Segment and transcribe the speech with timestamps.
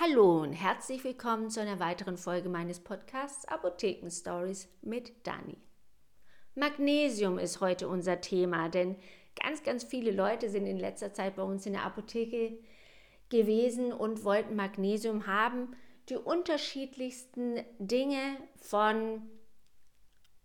[0.00, 5.58] Hallo und herzlich willkommen zu einer weiteren Folge meines Podcasts Apotheken Stories mit Dani.
[6.54, 8.94] Magnesium ist heute unser Thema, denn
[9.42, 12.60] ganz, ganz viele Leute sind in letzter Zeit bei uns in der Apotheke
[13.28, 15.74] gewesen und wollten Magnesium haben.
[16.10, 19.22] Die unterschiedlichsten Dinge von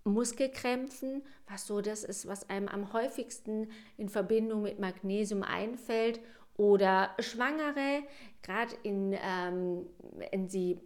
[0.04, 6.22] Muskelkrämpfen, was so das ist, was einem am häufigsten in Verbindung mit Magnesium einfällt
[6.58, 8.04] oder Schwangere,
[8.42, 9.88] gerade in, ähm,
[10.32, 10.80] wenn sie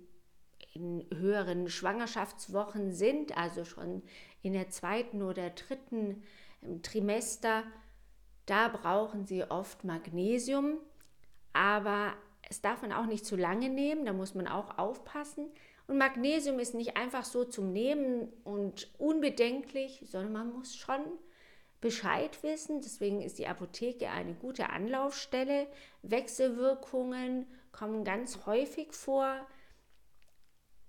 [0.73, 4.03] in höheren Schwangerschaftswochen sind, also schon
[4.41, 6.23] in der zweiten oder dritten
[6.63, 7.63] ähm, Trimester,
[8.45, 10.77] da brauchen sie oft Magnesium,
[11.53, 12.13] aber
[12.49, 15.47] es darf man auch nicht zu lange nehmen, da muss man auch aufpassen.
[15.87, 21.01] Und Magnesium ist nicht einfach so zum Nehmen und unbedenklich, sondern man muss schon
[21.81, 22.81] Bescheid wissen.
[22.81, 25.67] Deswegen ist die Apotheke eine gute Anlaufstelle.
[26.01, 29.45] Wechselwirkungen kommen ganz häufig vor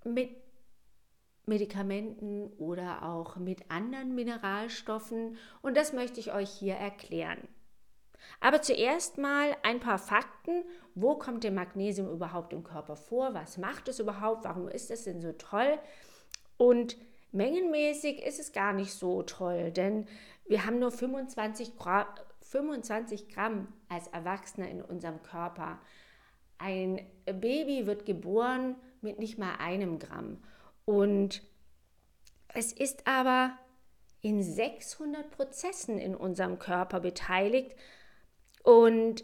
[0.05, 0.31] mit
[1.47, 5.37] Medikamenten oder auch mit anderen Mineralstoffen.
[5.63, 7.49] Und das möchte ich euch hier erklären.
[8.41, 10.65] Aber zuerst mal ein paar Fakten.
[10.95, 13.35] Wo kommt der Magnesium überhaupt im Körper vor?
[13.35, 14.45] Was macht es überhaupt?
[14.45, 15.79] Warum ist es denn so toll?
[16.57, 16.97] Und
[17.33, 20.07] mengenmäßig ist es gar nicht so toll, denn
[20.49, 22.07] wir haben nur 25 Gramm,
[22.41, 25.79] 25 Gramm als Erwachsene in unserem Körper.
[26.57, 30.43] Ein Baby wird geboren mit nicht mal einem Gramm.
[30.85, 31.43] Und
[32.55, 33.57] es ist aber
[34.23, 37.77] in 600 Prozessen in unserem Körper beteiligt.
[38.63, 39.23] Und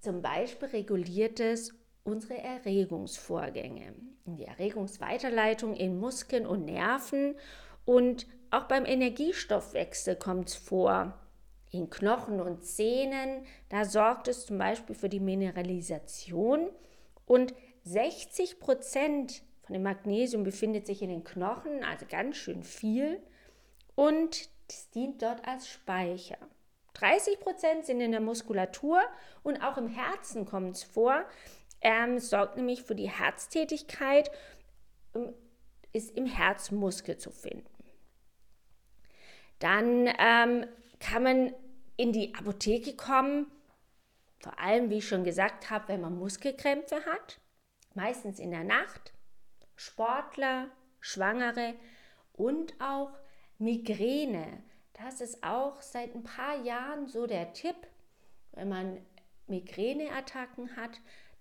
[0.00, 3.94] zum Beispiel reguliert es unsere Erregungsvorgänge,
[4.24, 7.34] die Erregungsweiterleitung in Muskeln und Nerven
[7.84, 11.18] und auch beim Energiestoffwechsel kommt es vor.
[11.70, 16.70] In Knochen und Zähnen, da sorgt es zum Beispiel für die Mineralisation
[17.26, 17.54] und
[17.84, 23.20] 60 Prozent von dem Magnesium befindet sich in den Knochen, also ganz schön viel
[23.94, 26.38] und es dient dort als Speicher.
[26.94, 29.00] 30 Prozent sind in der Muskulatur
[29.42, 31.24] und auch im Herzen kommt es vor.
[31.80, 34.30] Ähm, sorgt nämlich für die Herztätigkeit,
[35.14, 35.32] ähm,
[35.92, 37.77] ist im Herzmuskel zu finden.
[39.58, 40.66] Dann ähm,
[41.00, 41.52] kann man
[41.96, 43.50] in die Apotheke kommen,
[44.40, 47.40] vor allem, wie ich schon gesagt habe, wenn man Muskelkrämpfe hat,
[47.94, 49.12] meistens in der Nacht,
[49.74, 50.68] Sportler,
[51.00, 51.74] Schwangere
[52.32, 53.10] und auch
[53.58, 54.62] Migräne.
[54.92, 57.76] Das ist auch seit ein paar Jahren so der Tipp,
[58.52, 58.98] wenn man
[59.48, 61.00] Migräneattacken hat,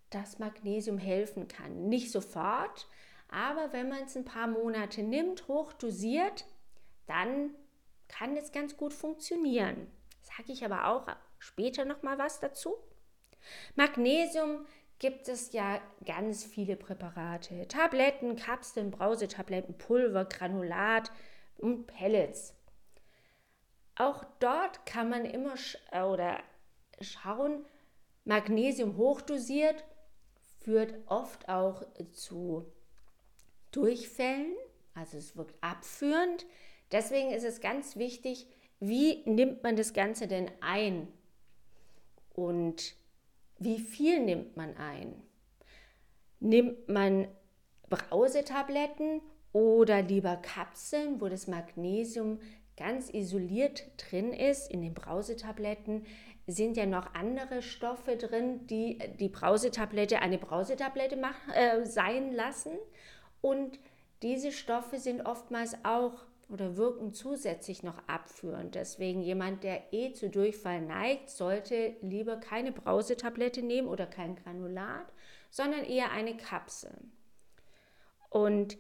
[0.10, 1.90] dass Magnesium helfen kann.
[1.90, 2.88] Nicht sofort,
[3.30, 6.46] aber wenn man es ein paar Monate nimmt, hochdosiert,
[7.06, 7.52] dann
[8.08, 9.92] kann es ganz gut funktionieren.
[10.22, 11.08] Sage ich aber auch
[11.40, 12.76] später noch mal was dazu.
[13.76, 14.66] Magnesium
[15.00, 17.68] gibt es ja ganz viele Präparate.
[17.68, 21.12] Tabletten, Kapseln, Brausetabletten, Pulver, Granulat
[21.58, 22.56] und Pellets.
[23.96, 26.40] Auch dort kann man immer sch oder
[27.02, 27.66] schauen,
[28.26, 29.84] Magnesium hochdosiert
[30.60, 32.66] führt oft auch zu
[33.72, 34.56] Durchfällen,
[34.94, 36.46] also es wirkt abführend.
[36.92, 38.48] Deswegen ist es ganz wichtig,
[38.80, 41.08] wie nimmt man das Ganze denn ein
[42.34, 42.96] und
[43.60, 45.22] wie viel nimmt man ein?
[46.40, 47.28] Nimmt man
[47.90, 49.22] Brausetabletten
[49.52, 52.40] oder lieber Kapseln, wo das Magnesium
[52.76, 54.72] ganz isoliert drin ist.
[54.72, 56.06] In den Brausetabletten
[56.46, 62.74] sind ja noch andere Stoffe drin, die die Brausetablette eine Brausetablette mach, äh, sein lassen.
[63.42, 63.80] Und
[64.22, 68.76] diese Stoffe sind oftmals auch oder wirken zusätzlich noch abführend.
[68.76, 75.12] Deswegen jemand, der eh zu Durchfall neigt, sollte lieber keine Brausetablette nehmen oder kein Granulat,
[75.50, 76.94] sondern eher eine Kapsel.
[78.30, 78.78] Und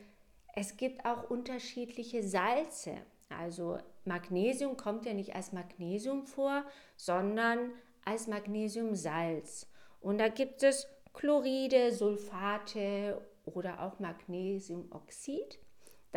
[0.56, 2.98] es gibt auch unterschiedliche Salze.
[3.30, 6.64] Also Magnesium kommt ja nicht als Magnesium vor,
[6.96, 7.72] sondern
[8.06, 9.68] als Magnesiumsalz.
[10.00, 15.60] Und da gibt es Chloride, Sulfate oder auch Magnesiumoxid.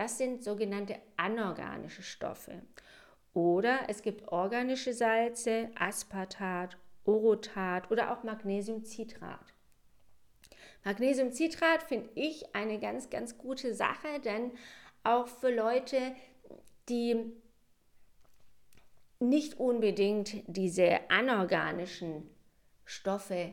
[0.01, 2.63] Das sind sogenannte anorganische Stoffe.
[3.35, 9.53] Oder es gibt organische Salze, Aspartat, Orotat oder auch Magnesiumcitrat.
[10.85, 14.53] Magnesiumcitrat finde ich eine ganz, ganz gute Sache, denn
[15.05, 16.15] auch für Leute,
[16.89, 17.35] die
[19.19, 22.23] nicht unbedingt diese anorganischen
[22.87, 23.53] Stoffe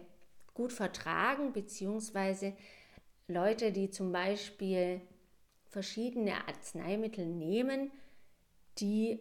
[0.53, 2.53] gut vertragen, beziehungsweise
[3.27, 5.01] Leute, die zum Beispiel
[5.69, 7.91] verschiedene Arzneimittel nehmen,
[8.79, 9.19] die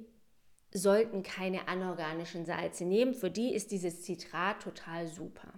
[0.73, 3.15] sollten keine anorganischen Salze nehmen.
[3.15, 5.53] Für die ist dieses Zitrat total super.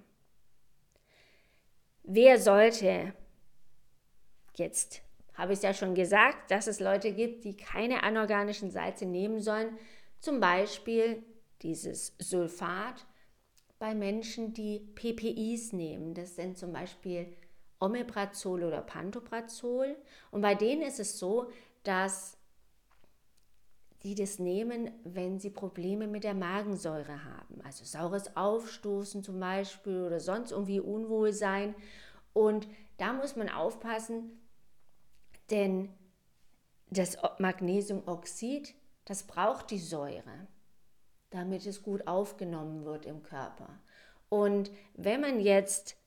[2.08, 3.12] wer sollte
[4.56, 5.02] jetzt,
[5.35, 9.41] habe ich es ja schon gesagt, dass es Leute gibt, die keine anorganischen Salze nehmen
[9.41, 9.79] sollen,
[10.20, 11.23] zum Beispiel
[11.62, 13.06] dieses Sulfat
[13.79, 16.14] bei Menschen, die PPIs nehmen.
[16.14, 17.32] Das sind zum Beispiel
[17.81, 19.97] Omeprazol oder Pantoprazol.
[20.31, 21.51] Und bei denen ist es so,
[21.83, 22.39] dass
[24.03, 27.61] die das nehmen, wenn sie Probleme mit der Magensäure haben.
[27.65, 31.75] Also saures Aufstoßen zum Beispiel oder sonst irgendwie Unwohlsein.
[32.33, 34.41] Und da muss man aufpassen,
[35.51, 35.89] denn
[36.91, 40.47] das Magnesiumoxid, das braucht die Säure,
[41.31, 43.69] damit es gut aufgenommen wird im Körper.
[44.29, 45.98] Und wenn man jetzt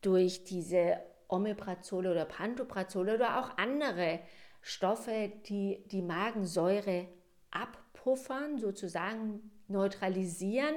[0.00, 0.98] durch diese
[1.28, 4.20] Omeprazole oder Pantoprazole oder auch andere
[4.62, 7.06] Stoffe, die die Magensäure
[7.50, 10.74] abpuffern, sozusagen neutralisieren,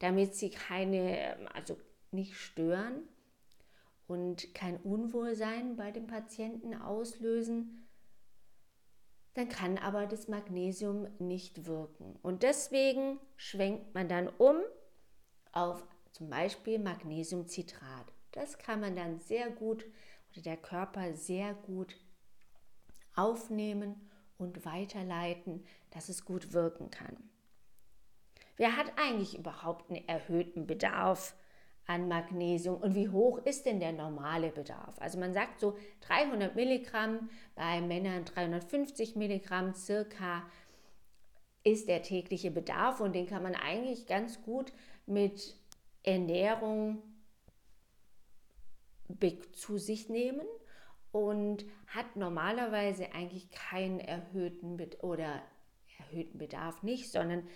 [0.00, 1.78] damit sie keine, also
[2.10, 3.08] nicht stören
[4.06, 7.88] und kein Unwohlsein bei dem Patienten auslösen,
[9.34, 12.18] dann kann aber das Magnesium nicht wirken.
[12.22, 14.56] Und deswegen schwenkt man dann um
[15.52, 18.12] auf zum Beispiel Magnesiumcitrat.
[18.32, 19.84] Das kann man dann sehr gut
[20.32, 21.96] oder der Körper sehr gut
[23.14, 27.16] aufnehmen und weiterleiten, dass es gut wirken kann.
[28.56, 31.34] Wer hat eigentlich überhaupt einen erhöhten Bedarf
[31.86, 34.98] an Magnesium und wie hoch ist denn der normale Bedarf?
[34.98, 40.42] Also man sagt so 300 Milligramm, bei Männern 350 Milligramm circa
[41.64, 44.72] ist der tägliche Bedarf und den kann man eigentlich ganz gut
[45.06, 45.56] mit
[46.02, 47.02] Ernährung
[49.52, 50.46] zu sich nehmen
[51.10, 55.42] und hat normalerweise eigentlich keinen erhöhten oder
[55.98, 57.46] erhöhten Bedarf nicht, sondern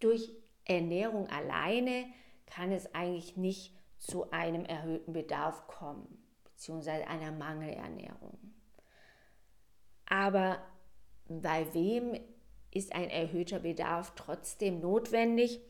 [0.00, 0.30] durch
[0.64, 2.06] Ernährung alleine
[2.46, 8.38] kann es eigentlich nicht zu einem erhöhten Bedarf kommen, beziehungsweise einer Mangelernährung.
[10.06, 10.58] Aber
[11.28, 12.18] bei wem
[12.70, 15.60] ist ein erhöhter Bedarf trotzdem notwendig?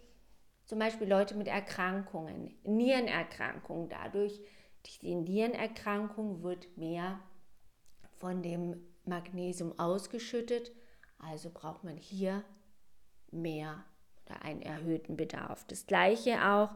[0.64, 3.88] Zum Beispiel Leute mit Erkrankungen, Nierenerkrankungen.
[3.88, 4.40] Dadurch
[4.96, 7.20] die Nierenerkrankung wird mehr
[8.16, 10.72] von dem Magnesium ausgeschüttet,
[11.18, 12.42] also braucht man hier
[13.30, 13.84] mehr
[14.24, 15.64] oder einen erhöhten Bedarf.
[15.66, 16.70] Das gleiche auch,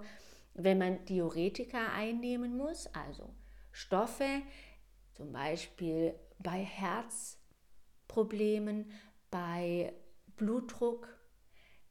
[0.55, 3.35] wenn man Diuretika einnehmen muss, also
[3.71, 4.43] Stoffe,
[5.13, 8.91] zum Beispiel bei Herzproblemen,
[9.31, 9.95] bei
[10.37, 11.09] Blutdruck,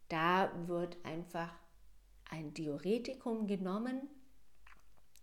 [0.09, 1.53] da wird einfach
[2.29, 4.09] ein Diuretikum genommen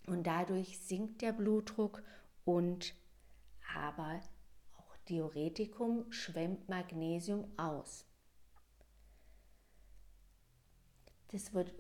[0.09, 2.03] und dadurch sinkt der Blutdruck
[2.45, 2.95] und
[3.77, 4.21] aber
[4.79, 8.07] auch Diuretikum schwemmt Magnesium aus.
[11.29, 11.73] Das wird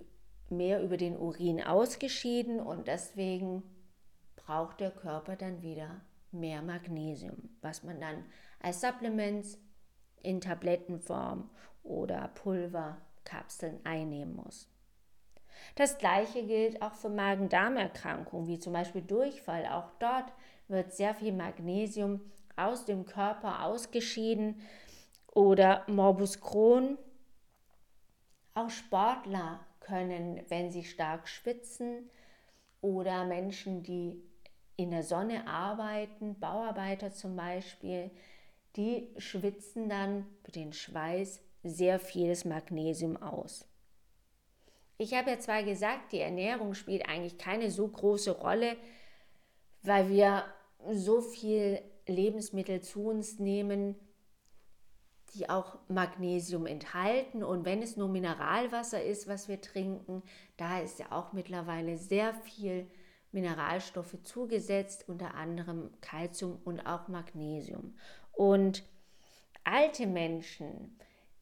[0.50, 3.62] mehr über den Urin ausgeschieden und deswegen
[4.36, 8.25] braucht der Körper dann wieder mehr Magnesium, was man dann
[8.60, 9.58] als Supplements
[10.22, 11.50] in Tablettenform
[11.82, 14.69] oder Pulverkapseln einnehmen muss.
[15.75, 19.66] Das gleiche gilt auch für Magen-Darm-Erkrankungen, wie zum Beispiel Durchfall.
[19.66, 20.32] Auch dort
[20.69, 22.20] wird sehr viel Magnesium
[22.56, 24.60] aus dem Körper ausgeschieden
[25.32, 26.99] oder Morbus Crohn.
[28.55, 32.11] Auch Sportler können, wenn sie stark schwitzen
[32.81, 34.22] oder Menschen, die
[34.76, 38.11] in der Sonne arbeiten, Bauarbeiter zum Beispiel,
[38.76, 43.66] die schwitzen dann mit dem Schweiß sehr vieles Magnesium aus.
[44.99, 48.76] Ich habe ja zwar gesagt, die Ernährung spielt eigentlich keine so große Rolle,
[49.83, 50.45] weil wir
[50.93, 53.95] so viel Lebensmittel zu uns nehmen,
[55.35, 57.45] die auch Magnesium enthalten.
[57.45, 60.23] Und wenn es nur Mineralwasser ist, was wir trinken,
[60.57, 62.88] da ist ja auch mittlerweile sehr viel
[63.31, 67.97] Mineralstoffe zugesetzt, unter anderem Kalzium und auch Magnesium.
[68.33, 68.83] Und
[69.62, 70.99] alte Menschen,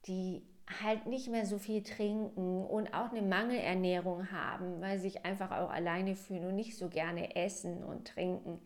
[0.06, 0.42] die
[0.82, 5.52] halt nicht mehr so viel trinken und auch eine Mangelernährung haben, weil sie sich einfach
[5.52, 8.60] auch alleine fühlen und nicht so gerne essen und trinken.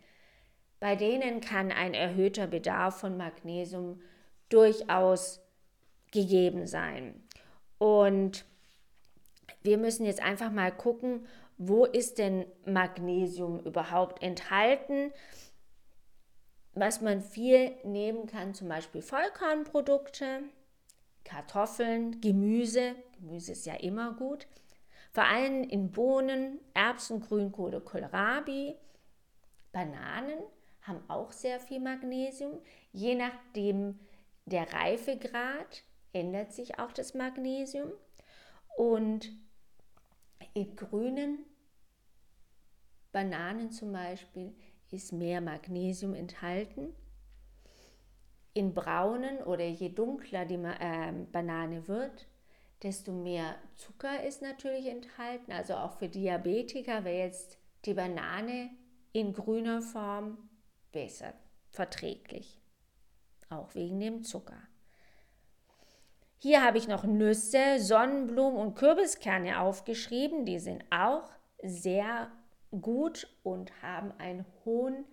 [0.79, 4.01] Bei denen kann ein erhöhter Bedarf von Magnesium
[4.49, 5.41] durchaus
[6.11, 7.21] gegeben sein.
[7.77, 8.45] Und
[9.61, 11.27] wir müssen jetzt einfach mal gucken,
[11.57, 15.13] wo ist denn Magnesium überhaupt enthalten?
[16.73, 20.41] Was man viel nehmen kann, zum Beispiel Vollkornprodukte,
[21.23, 24.47] Kartoffeln, Gemüse, Gemüse ist ja immer gut,
[25.11, 28.75] vor allem in Bohnen, Erbsen, Grünkohle, Kohlrabi,
[29.71, 30.39] Bananen
[30.81, 32.59] haben auch sehr viel Magnesium.
[32.91, 33.99] Je nachdem
[34.45, 37.91] der Reifegrad ändert sich auch das Magnesium.
[38.77, 39.31] Und
[40.53, 41.45] in grünen
[43.11, 44.55] Bananen zum Beispiel
[44.89, 46.93] ist mehr Magnesium enthalten.
[48.53, 52.27] In braunen oder je dunkler die äh, Banane wird,
[52.83, 55.51] desto mehr Zucker ist natürlich enthalten.
[55.51, 58.69] Also auch für Diabetiker wäre jetzt die Banane
[59.13, 60.49] in grüner Form
[60.91, 61.33] besser
[61.69, 62.59] verträglich.
[63.49, 64.61] Auch wegen dem Zucker.
[66.37, 70.45] Hier habe ich noch Nüsse, Sonnenblumen und Kürbiskerne aufgeschrieben.
[70.45, 71.29] Die sind auch
[71.61, 72.31] sehr
[72.71, 75.05] gut und haben einen hohen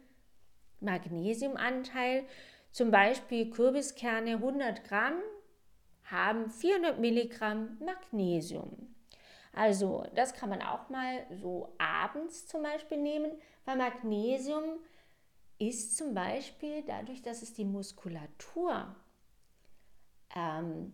[0.80, 2.24] Magnesiumanteil.
[2.70, 5.20] Zum Beispiel Kürbiskerne 100 Gramm
[6.04, 8.94] haben 400 Milligramm Magnesium.
[9.52, 13.32] Also das kann man auch mal so abends zum Beispiel nehmen,
[13.64, 14.78] weil Magnesium
[15.58, 18.94] ist zum Beispiel dadurch, dass es die Muskulatur
[20.34, 20.92] ähm,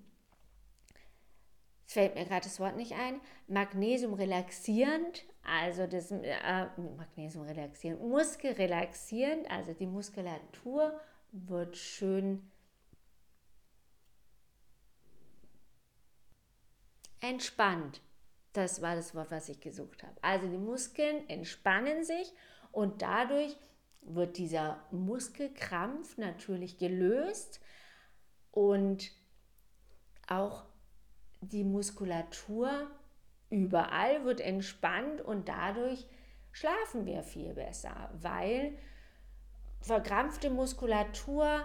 [1.87, 6.67] es fällt mir gerade das Wort nicht ein, Magnesium relaxierend, also das äh,
[6.97, 10.99] Magnesium relaxierend, muskelrelaxierend, also die Muskulatur
[11.35, 12.49] wird schön
[17.21, 18.01] entspannt.
[18.53, 20.15] Das war das Wort, was ich gesucht habe.
[20.23, 22.33] Also die Muskeln entspannen sich
[22.71, 23.57] und dadurch
[24.03, 27.61] wird dieser Muskelkrampf natürlich gelöst
[28.53, 29.11] und
[30.29, 30.65] auch
[31.41, 32.89] die Muskulatur
[33.51, 36.07] überall wird entspannt und dadurch
[36.53, 38.79] schlafen wir viel besser, weil
[39.85, 41.63] verkrampfte Muskulatur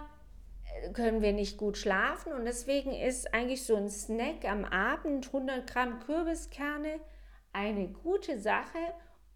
[0.82, 5.26] äh, können wir nicht gut schlafen und deswegen ist eigentlich so ein Snack am Abend
[5.26, 7.00] 100 Gramm Kürbiskerne
[7.52, 8.78] eine gute Sache,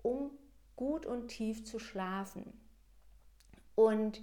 [0.03, 0.31] um
[0.77, 2.53] gut und tief zu schlafen.
[3.75, 4.23] Und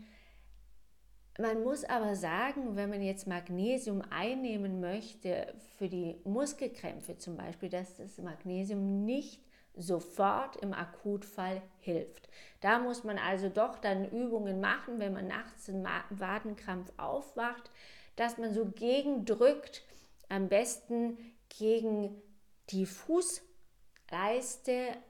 [1.39, 7.69] man muss aber sagen, wenn man jetzt Magnesium einnehmen möchte für die Muskelkrämpfe zum Beispiel,
[7.69, 9.41] dass das Magnesium nicht
[9.75, 12.29] sofort im Akutfall hilft.
[12.59, 17.71] Da muss man also doch dann Übungen machen, wenn man nachts einen Wadenkrampf aufwacht,
[18.15, 19.83] dass man so gegendrückt,
[20.29, 21.17] am besten
[21.49, 22.21] gegen
[22.69, 23.41] die Fußleiste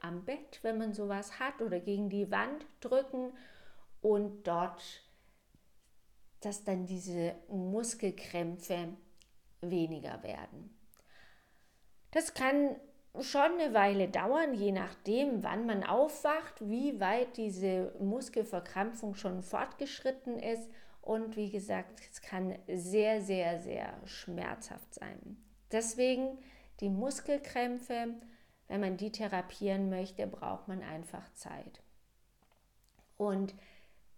[0.00, 3.32] am Bett, wenn man sowas hat, oder gegen die Wand drücken
[4.00, 4.82] und dort
[6.42, 8.96] dass dann diese Muskelkrämpfe
[9.60, 10.76] weniger werden.
[12.10, 12.76] Das kann
[13.20, 20.38] schon eine Weile dauern, je nachdem, wann man aufwacht, wie weit diese Muskelverkrampfung schon fortgeschritten
[20.38, 20.70] ist.
[21.02, 25.36] Und wie gesagt, es kann sehr, sehr, sehr schmerzhaft sein.
[25.72, 26.38] Deswegen
[26.80, 28.14] die Muskelkrämpfe,
[28.68, 31.82] wenn man die therapieren möchte, braucht man einfach Zeit.
[33.16, 33.54] Und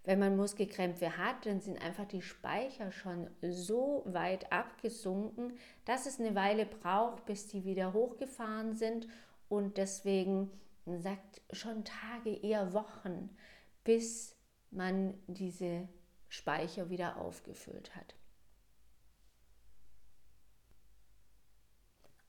[0.04, 6.20] wenn man Muskelkrämpfe hat, dann sind einfach die Speicher schon so weit abgesunken, dass es
[6.20, 9.08] eine Weile braucht, bis die wieder hochgefahren sind.
[9.48, 10.50] Und deswegen
[10.84, 13.34] sagt schon Tage, eher Wochen,
[13.82, 14.36] bis
[14.70, 15.88] man diese
[16.28, 18.14] Speicher wieder aufgefüllt hat.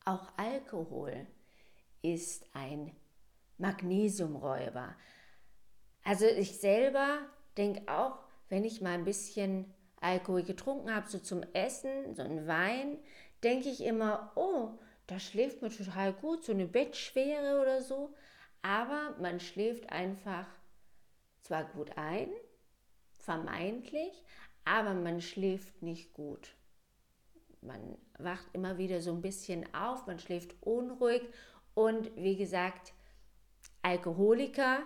[0.06, 1.28] Auch Alkohol
[2.02, 2.96] ist ein
[3.58, 4.96] Magnesiumräuber.
[6.04, 7.28] Also ich selber
[7.58, 8.20] denke auch,
[8.50, 12.98] wenn ich mal ein bisschen Alkohol getrunken habe, so zum Essen, so ein Wein,
[13.44, 18.14] denke ich immer, oh, da schläft man total gut, so eine Bettschwere oder so.
[18.62, 20.48] Aber man schläft einfach
[21.42, 22.30] zwar gut ein,
[23.14, 24.24] vermeintlich,
[24.64, 26.56] aber man schläft nicht gut.
[27.62, 31.22] Man wacht immer wieder so ein bisschen auf, man schläft unruhig
[31.74, 32.94] und wie gesagt,
[33.82, 34.80] Alkoholiker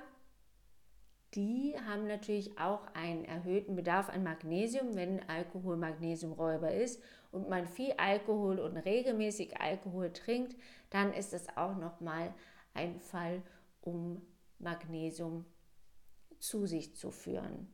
[1.35, 7.67] die haben natürlich auch einen erhöhten Bedarf an Magnesium, wenn Alkohol Magnesiumräuber ist und man
[7.67, 10.55] viel Alkohol und regelmäßig Alkohol trinkt,
[10.89, 12.33] dann ist es auch nochmal
[12.73, 13.43] ein Fall,
[13.81, 14.21] um
[14.57, 15.45] Magnesium
[16.39, 17.71] zu sich zu führen,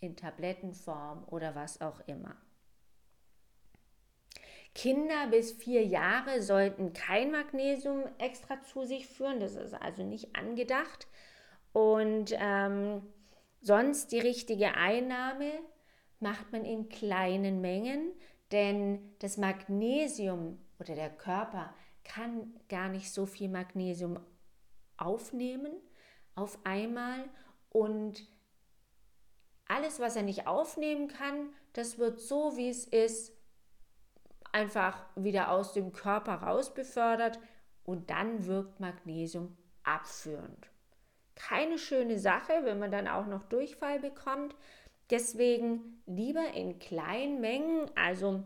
[0.00, 2.36] in Tablettenform oder was auch immer.
[4.74, 10.34] Kinder bis vier Jahre sollten kein Magnesium extra zu sich führen, das ist also nicht
[10.34, 11.06] angedacht.
[11.74, 13.02] Und ähm,
[13.60, 15.50] sonst die richtige Einnahme
[16.20, 18.12] macht man in kleinen Mengen,
[18.52, 24.20] denn das Magnesium oder der Körper kann gar nicht so viel Magnesium
[24.96, 25.72] aufnehmen
[26.36, 27.28] auf einmal.
[27.70, 28.24] Und
[29.66, 33.32] alles, was er nicht aufnehmen kann, das wird so, wie es ist,
[34.52, 37.40] einfach wieder aus dem Körper raus befördert
[37.82, 40.70] und dann wirkt Magnesium abführend
[41.36, 44.54] keine schöne Sache, wenn man dann auch noch Durchfall bekommt.
[45.10, 48.42] Deswegen lieber in kleinen Mengen, also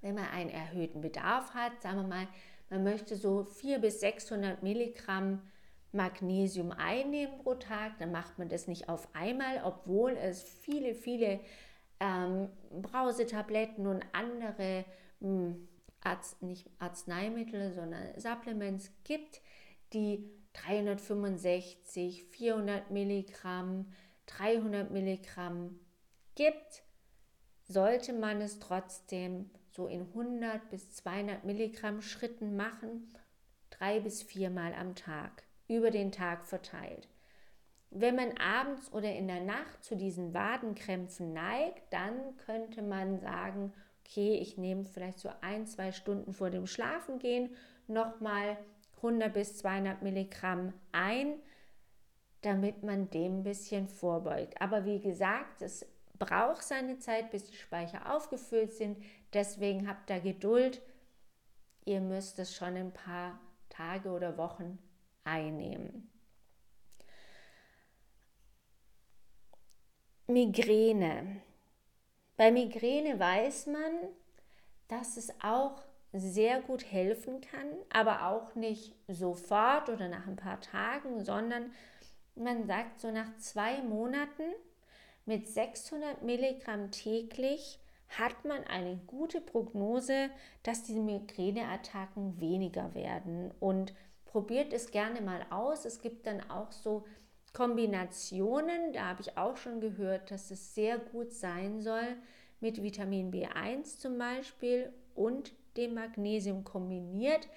[0.00, 2.28] wenn man einen erhöhten Bedarf hat, sagen wir mal,
[2.70, 5.40] man möchte so 400 bis 600 Milligramm
[5.92, 11.40] Magnesium einnehmen pro Tag, dann macht man das nicht auf einmal, obwohl es viele, viele
[12.00, 12.48] ähm,
[12.82, 14.84] Brausetabletten und andere
[15.20, 15.68] mh, hm,
[16.02, 19.40] Arzt, nicht Arzneimittel, sondern Supplements gibt,
[19.94, 23.92] die 365, 400 Milligramm,
[24.26, 25.78] 300 Milligramm
[26.34, 26.82] gibt,
[27.64, 33.12] sollte man es trotzdem so in 100 bis 200 Milligramm Schritten machen,
[33.70, 37.08] drei bis viermal am Tag, über den Tag verteilt.
[37.90, 43.72] Wenn man abends oder in der Nacht zu diesen Wadenkrämpfen neigt, dann könnte man sagen,
[44.00, 47.54] okay, ich nehme vielleicht so ein, zwei Stunden vor dem Schlafengehen
[47.86, 48.56] nochmal
[49.04, 51.34] 100 bis 200 Milligramm ein,
[52.40, 54.60] damit man dem ein bisschen vorbeugt.
[54.60, 55.86] Aber wie gesagt, es
[56.18, 59.02] braucht seine Zeit, bis die Speicher aufgefüllt sind.
[59.32, 60.80] Deswegen habt da Geduld.
[61.84, 64.78] Ihr müsst es schon ein paar Tage oder Wochen
[65.24, 66.10] einnehmen.
[70.26, 71.42] Migräne.
[72.36, 73.92] Bei Migräne weiß man,
[74.88, 75.82] dass es auch
[76.14, 81.72] sehr gut helfen kann, aber auch nicht sofort oder nach ein paar Tagen, sondern
[82.36, 84.44] man sagt so nach zwei Monaten
[85.26, 90.30] mit 600 Milligramm täglich hat man eine gute Prognose,
[90.62, 93.50] dass diese Migräneattacken weniger werden.
[93.58, 93.94] Und
[94.24, 95.84] probiert es gerne mal aus.
[95.84, 97.04] Es gibt dann auch so
[97.52, 102.16] Kombinationen, da habe ich auch schon gehört, dass es sehr gut sein soll
[102.60, 107.48] mit Vitamin B1 zum Beispiel und dem Magnesium kombiniert.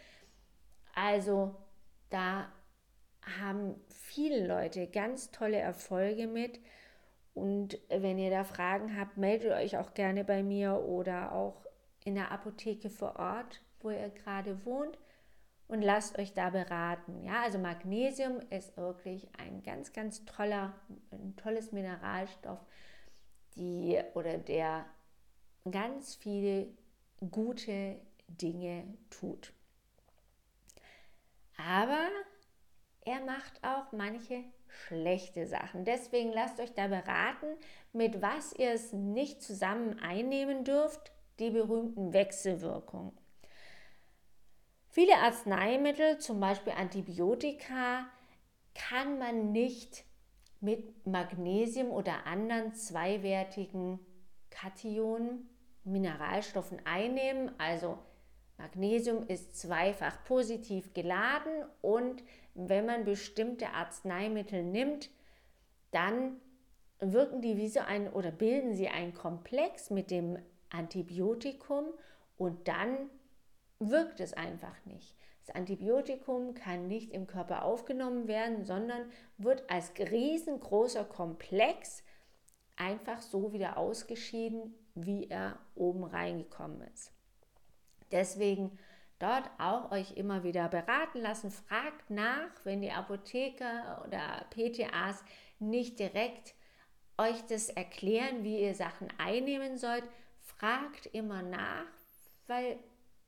[0.95, 1.55] Also
[2.09, 2.51] da
[3.39, 6.59] haben viele Leute ganz tolle Erfolge mit.
[7.33, 11.65] Und wenn ihr da Fragen habt, meldet euch auch gerne bei mir oder auch
[12.03, 14.97] in der Apotheke vor Ort, wo ihr gerade wohnt
[15.67, 17.23] und lasst euch da beraten.
[17.23, 20.73] Ja, also Magnesium ist wirklich ein ganz, ganz toller,
[21.11, 22.59] ein tolles Mineralstoff,
[23.55, 24.85] die oder der
[25.69, 26.69] ganz viele
[27.31, 29.53] gute Dinge tut.
[31.57, 32.07] Aber
[33.01, 35.85] er macht auch manche schlechte Sachen.
[35.85, 37.47] Deswegen lasst euch da beraten,
[37.93, 43.17] mit was ihr es nicht zusammen einnehmen dürft, die berühmten Wechselwirkungen.
[44.89, 48.07] Viele Arzneimittel, zum Beispiel Antibiotika,
[48.73, 50.03] kann man nicht
[50.59, 53.99] mit Magnesium oder anderen zweiwertigen
[54.49, 55.49] Kationen,
[55.83, 57.51] Mineralstoffen einnehmen.
[57.59, 57.99] Also
[58.57, 62.23] Magnesium ist zweifach positiv geladen und
[62.55, 65.11] wenn man bestimmte Arzneimittel nimmt,
[65.91, 66.41] dann
[66.99, 70.39] wirken die wie so ein oder bilden sie einen Komplex mit dem
[70.69, 71.85] Antibiotikum
[72.37, 73.09] und dann
[73.79, 75.15] wirkt es einfach nicht.
[75.45, 82.03] Das Antibiotikum kann nicht im Körper aufgenommen werden, sondern wird als riesengroßer Komplex
[82.75, 87.13] einfach so wieder ausgeschieden, wie er oben reingekommen ist.
[88.11, 88.77] Deswegen
[89.19, 91.51] dort auch euch immer wieder beraten lassen.
[91.51, 95.23] Fragt nach, wenn die Apotheker oder PTAs
[95.59, 96.53] nicht direkt
[97.17, 100.03] euch das erklären, wie ihr Sachen einnehmen sollt.
[100.39, 101.85] Fragt immer nach,
[102.45, 102.77] weil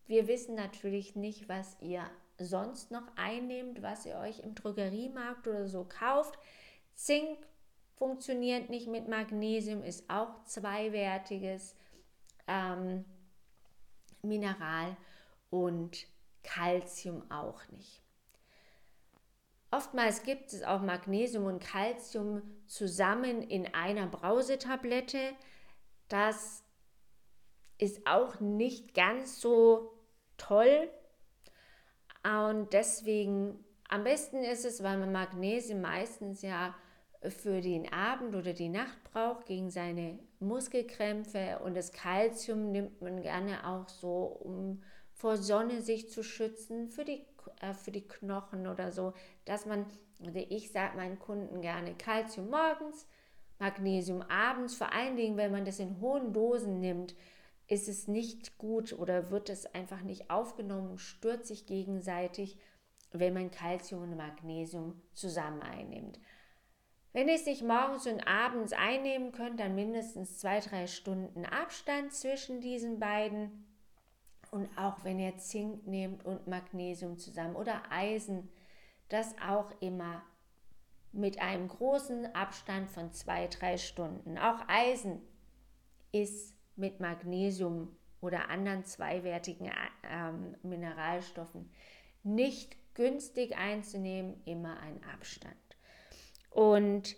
[0.07, 2.03] wir wissen natürlich nicht, was ihr
[2.37, 6.39] sonst noch einnehmt, was ihr euch im Drogeriemarkt oder so kauft.
[6.95, 7.37] Zink
[7.95, 11.75] funktioniert nicht mit Magnesium, ist auch zweiwertiges
[12.47, 13.03] ähm,
[14.23, 14.95] Mineral
[15.49, 16.08] und
[16.43, 18.01] Calcium auch nicht.
[19.71, 25.34] Oftmals gibt es auch Magnesium und Calcium zusammen in einer Brausetablette.
[26.08, 26.63] Das
[27.77, 29.93] ist auch nicht ganz so
[30.38, 30.89] toll.
[32.23, 36.75] Und deswegen am besten ist es, weil man Magnesium meistens ja
[37.27, 43.21] für den Abend oder die Nacht braucht gegen seine Muskelkrämpfe und das Kalzium nimmt man
[43.21, 44.82] gerne auch so, um
[45.13, 47.25] vor Sonne sich zu schützen, für die,
[47.60, 49.86] äh, für die Knochen oder so, dass man,
[50.25, 53.05] also ich sage meinen Kunden gerne Kalzium morgens,
[53.60, 57.15] Magnesium abends, vor allen Dingen, wenn man das in hohen Dosen nimmt,
[57.67, 62.58] ist es nicht gut oder wird es einfach nicht aufgenommen, stört sich gegenseitig,
[63.12, 66.17] wenn man Kalzium und Magnesium zusammen einnimmt.
[67.19, 72.13] Wenn ihr es nicht morgens und abends einnehmen könnt, dann mindestens zwei, drei Stunden Abstand
[72.13, 73.65] zwischen diesen beiden.
[74.51, 78.47] Und auch wenn ihr Zink nehmt und Magnesium zusammen oder Eisen,
[79.10, 80.23] das auch immer
[81.12, 84.38] mit einem großen Abstand von zwei, drei Stunden.
[84.38, 85.21] Auch Eisen
[86.13, 89.69] ist mit Magnesium oder anderen zweiwertigen
[90.10, 91.69] ähm, Mineralstoffen
[92.23, 95.68] nicht günstig einzunehmen, immer ein Abstand.
[96.49, 97.15] Und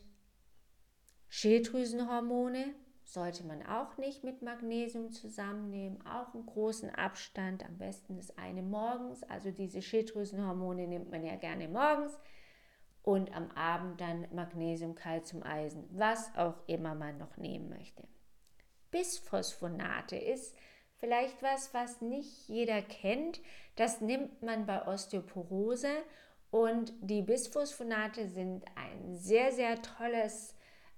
[1.29, 8.37] Schilddrüsenhormone sollte man auch nicht mit Magnesium zusammennehmen, auch einen großen Abstand, am besten das
[8.37, 12.17] eine morgens, also diese Schilddrüsenhormone nimmt man ja gerne morgens
[13.03, 18.07] und am Abend dann Magnesium, Calcium, Eisen, was auch immer man noch nehmen möchte.
[18.91, 20.55] Bisphosphonate ist
[20.97, 23.41] vielleicht was, was nicht jeder kennt.
[23.75, 25.89] Das nimmt man bei Osteoporose
[26.51, 30.55] und die Bisphosphonate sind ein sehr, sehr tolles,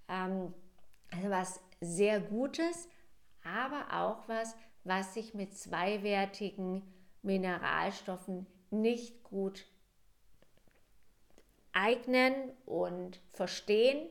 [0.10, 0.54] ähm,
[1.12, 2.90] also was sehr Gutes,
[3.44, 6.82] aber auch was, was sich mit zweiwertigen
[7.22, 9.66] Mineralstoffen nicht gut
[11.72, 14.10] eignen und verstehen.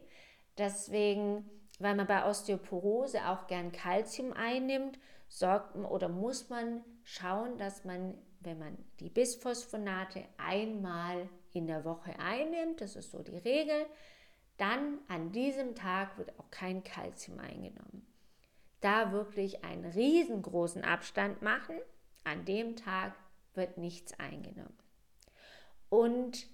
[0.59, 7.59] Deswegen, weil man bei Osteoporose auch gern Kalzium einnimmt, sorgt man oder muss man schauen,
[7.59, 13.37] dass man, wenn man die Bisphosphonate einmal in der Woche einnimmt, das ist so die
[13.37, 13.87] Regel,
[14.59, 18.07] dann an diesem Tag wird auch kein Kalzium eingenommen.
[18.81, 21.77] Da wirklich einen riesengroßen Abstand machen,
[22.25, 23.15] an dem Tag
[23.55, 24.79] wird nichts eingenommen.
[25.89, 26.47] Und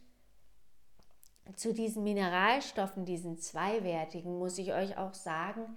[1.55, 5.77] zu diesen Mineralstoffen, diesen zweiwertigen, muss ich euch auch sagen,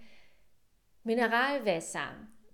[1.04, 2.10] Mineralwässer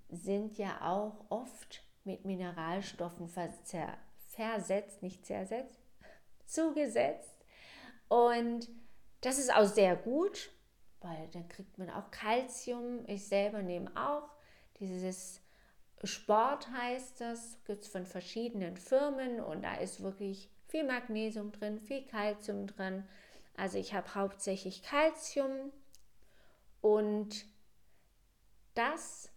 [0.10, 5.78] sind ja auch oft mit Mineralstoffen versetzt, nicht zersetzt,
[6.48, 7.46] zugesetzt.
[8.08, 8.68] Und
[9.22, 10.50] das ist auch sehr gut,
[11.02, 13.04] weil dann kriegt man auch Kalzium.
[13.08, 14.30] Ich selber nehme auch
[14.80, 15.42] dieses
[16.04, 21.80] Sport heißt das, gibt es von verschiedenen Firmen und da ist wirklich viel Magnesium drin,
[21.80, 23.04] viel Kalzium drin.
[23.56, 25.72] Also ich habe hauptsächlich Kalzium
[26.82, 27.46] und
[28.76, 29.30] das,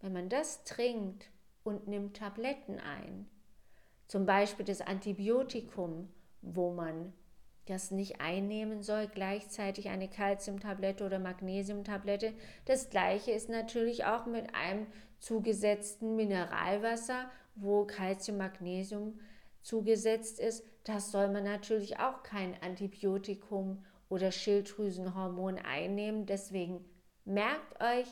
[0.00, 1.31] wenn man das trinkt
[1.64, 3.28] und nimmt Tabletten ein,
[4.08, 6.08] zum Beispiel das Antibiotikum,
[6.42, 7.12] wo man
[7.66, 12.34] das nicht einnehmen soll, gleichzeitig eine Kalziumtablette oder Magnesiumtablette.
[12.64, 14.86] Das gleiche ist natürlich auch mit einem
[15.20, 19.20] zugesetzten Mineralwasser, wo Kalzium, Magnesium
[19.62, 20.64] zugesetzt ist.
[20.84, 26.26] Das soll man natürlich auch kein Antibiotikum oder Schilddrüsenhormon einnehmen.
[26.26, 26.84] Deswegen
[27.24, 28.08] merkt euch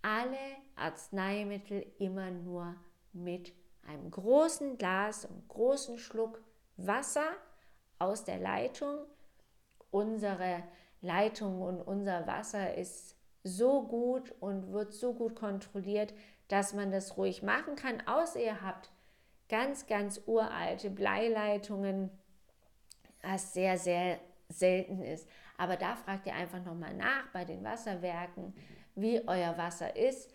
[0.00, 0.38] alle
[0.76, 2.74] Arzneimittel immer nur
[3.16, 3.52] mit
[3.86, 6.42] einem großen Glas und großen Schluck
[6.76, 7.28] Wasser
[7.98, 8.98] aus der Leitung.
[9.90, 10.62] Unsere
[11.00, 16.12] Leitung und unser Wasser ist so gut und wird so gut kontrolliert,
[16.48, 18.90] dass man das ruhig machen kann, außer ihr habt
[19.48, 22.10] ganz, ganz uralte Bleileitungen,
[23.22, 25.28] was sehr, sehr selten ist.
[25.56, 28.54] Aber da fragt ihr einfach nochmal nach bei den Wasserwerken,
[28.94, 30.30] wie euer Wasser ist.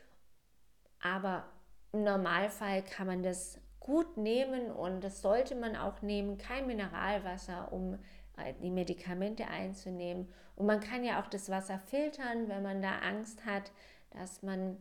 [1.02, 1.46] Aber
[1.94, 7.72] im Normalfall kann man das gut nehmen und das sollte man auch nehmen, kein Mineralwasser,
[7.72, 7.98] um
[8.38, 10.32] äh, die Medikamente einzunehmen.
[10.56, 13.72] Und man kann ja auch das Wasser filtern, wenn man da Angst hat,
[14.12, 14.78] dass man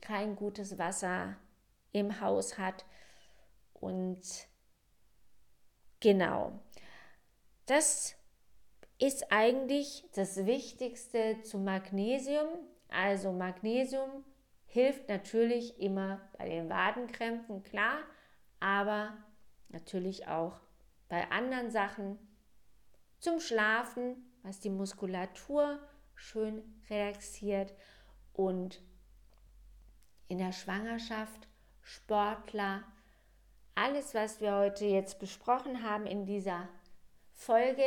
[0.00, 1.36] kein gutes Wasser
[1.92, 2.84] im Haus hat.
[3.74, 4.20] Und
[6.00, 6.52] genau,
[7.66, 8.14] das
[8.98, 12.48] ist eigentlich das Wichtigste zu Magnesium.
[12.88, 14.24] Also Magnesium
[14.66, 17.98] hilft natürlich immer bei den Wadenkrämpfen, klar,
[18.60, 19.16] aber
[19.68, 20.60] natürlich auch
[21.08, 22.18] bei anderen Sachen
[23.18, 25.78] zum Schlafen, was die Muskulatur
[26.14, 27.74] schön relaxiert
[28.32, 28.82] und
[30.28, 31.48] in der Schwangerschaft,
[31.82, 32.82] Sportler,
[33.74, 36.68] alles, was wir heute jetzt besprochen haben in dieser
[37.32, 37.84] Folge.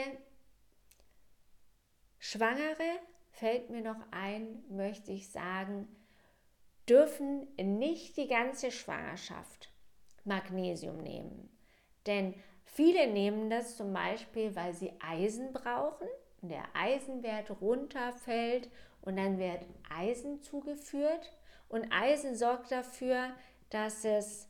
[2.19, 2.99] Schwangere,
[3.31, 5.87] fällt mir noch ein, möchte ich sagen,
[6.89, 9.71] dürfen nicht die ganze Schwangerschaft
[10.23, 11.49] Magnesium nehmen.
[12.05, 16.07] Denn viele nehmen das zum Beispiel, weil sie Eisen brauchen
[16.41, 18.69] und der Eisenwert runterfällt
[19.01, 21.31] und dann wird Eisen zugeführt.
[21.67, 23.31] Und Eisen sorgt dafür,
[23.69, 24.49] dass es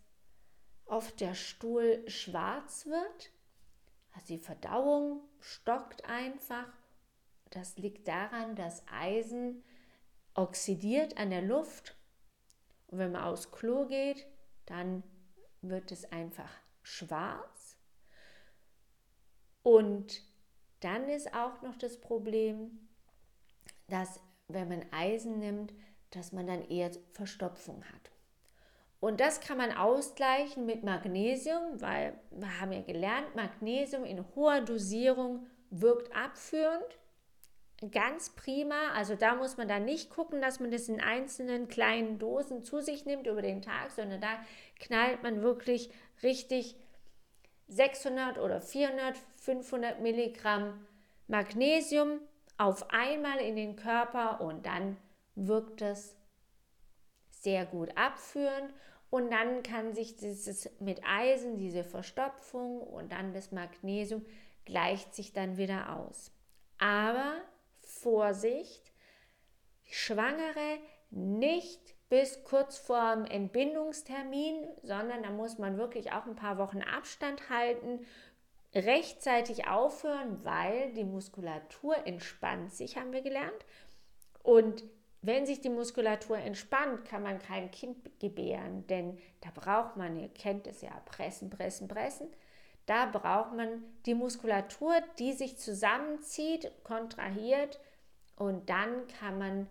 [0.86, 3.32] auf der Stuhl schwarz wird.
[4.14, 6.68] Also die Verdauung stockt einfach.
[7.52, 9.64] Das liegt daran, dass Eisen
[10.34, 11.99] oxidiert an der Luft.
[12.90, 14.28] Und wenn man aufs Klo geht,
[14.66, 15.04] dann
[15.62, 16.50] wird es einfach
[16.84, 17.78] schwarz.
[19.64, 20.24] Und
[20.80, 22.88] dann ist auch noch das Problem,
[23.88, 25.74] dass wenn man Eisen nimmt,
[26.12, 28.12] dass man dann eher Verstopfung hat.
[29.00, 34.62] Und das kann man ausgleichen mit Magnesium, weil wir haben ja gelernt, Magnesium in hoher
[34.62, 36.98] Dosierung wirkt abführend.
[37.92, 38.92] Ganz prima.
[38.94, 42.82] Also da muss man dann nicht gucken, dass man das in einzelnen kleinen Dosen zu
[42.82, 44.44] sich nimmt über den Tag, sondern da
[44.80, 45.90] knallt man wirklich
[46.22, 46.76] richtig
[47.68, 50.86] 600 oder 400, 500 Milligramm
[51.28, 52.20] Magnesium
[52.58, 54.98] auf einmal in den Körper und dann
[55.36, 56.16] wirkt es
[57.30, 58.74] sehr gut abführend
[59.10, 64.26] und dann kann sich dieses mit Eisen, diese Verstopfung und dann das Magnesium
[64.66, 66.32] gleicht sich dann wieder aus.
[66.80, 67.36] Aber
[68.02, 68.92] Vorsicht,
[69.84, 76.58] Schwangere nicht bis kurz vor dem Entbindungstermin, sondern da muss man wirklich auch ein paar
[76.58, 78.06] Wochen Abstand halten,
[78.74, 83.66] rechtzeitig aufhören, weil die Muskulatur entspannt sich, haben wir gelernt.
[84.44, 84.84] Und
[85.22, 90.30] wenn sich die Muskulatur entspannt, kann man kein Kind gebären, denn da braucht man, ihr
[90.30, 92.28] kennt es ja, pressen, pressen, pressen.
[92.86, 97.80] Da braucht man die Muskulatur, die sich zusammenzieht, kontrahiert
[98.40, 99.68] und dann kann man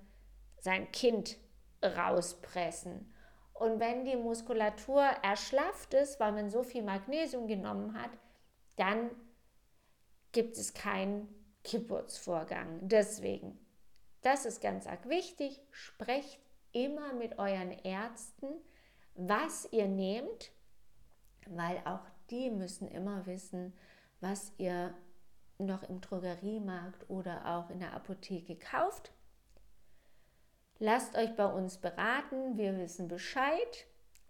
[0.60, 1.36] sein Kind
[1.82, 3.12] rauspressen.
[3.54, 8.10] Und wenn die Muskulatur erschlafft ist, weil man so viel Magnesium genommen hat,
[8.76, 9.10] dann
[10.30, 11.28] gibt es keinen
[11.64, 12.78] Geburtsvorgang.
[12.82, 13.58] Deswegen,
[14.20, 16.38] das ist ganz arg wichtig, sprecht
[16.72, 18.48] immer mit euren Ärzten,
[19.14, 20.52] was ihr nehmt,
[21.48, 23.72] weil auch die müssen immer wissen,
[24.20, 24.94] was ihr
[25.58, 29.12] noch im Drogeriemarkt oder auch in der Apotheke kauft.
[30.78, 33.86] Lasst euch bei uns beraten, wir wissen Bescheid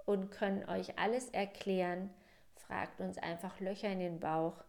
[0.07, 2.11] und können euch alles erklären.
[2.55, 4.65] Fragt uns einfach Löcher in den Bauch.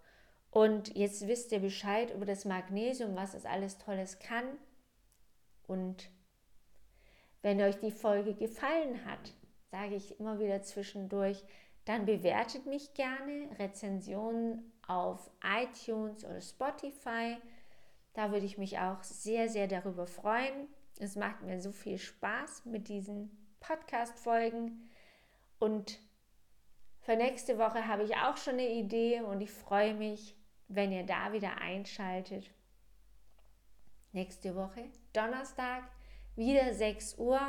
[0.51, 4.45] Und jetzt wisst ihr Bescheid über das Magnesium, was es alles Tolles kann.
[5.67, 6.09] Und
[7.41, 9.33] wenn euch die Folge gefallen hat,
[9.71, 11.43] sage ich immer wieder zwischendurch,
[11.85, 13.49] dann bewertet mich gerne.
[13.57, 17.38] Rezensionen auf iTunes oder Spotify.
[18.13, 20.67] Da würde ich mich auch sehr, sehr darüber freuen.
[20.97, 24.89] Es macht mir so viel Spaß mit diesen Podcast-Folgen.
[25.60, 25.99] Und
[27.02, 30.36] für nächste Woche habe ich auch schon eine Idee und ich freue mich,
[30.67, 32.49] wenn ihr da wieder einschaltet.
[34.12, 35.84] Nächste Woche, Donnerstag,
[36.36, 37.39] wieder 6 Uhr.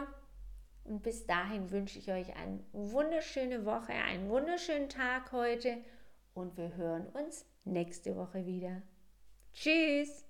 [0.85, 5.79] Und bis dahin wünsche ich euch eine wunderschöne Woche, einen wunderschönen Tag heute
[6.40, 8.83] und wir hören uns nächste Woche wieder.
[9.53, 10.29] Tschüss!